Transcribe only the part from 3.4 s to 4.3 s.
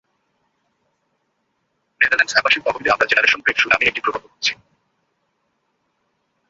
break through নামে একটি প্রকল্প